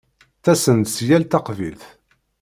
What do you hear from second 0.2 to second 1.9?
Ttasen-d si yal taqbilt.